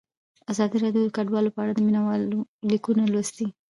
[0.51, 3.47] ازادي راډیو د کډوال په اړه د مینه والو لیکونه لوستي.